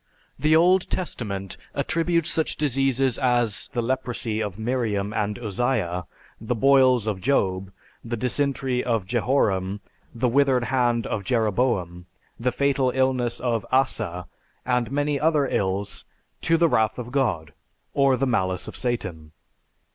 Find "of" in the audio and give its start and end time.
4.41-4.57, 7.05-7.21, 8.83-9.05, 11.05-11.23, 13.39-13.63, 16.97-17.11, 18.67-18.75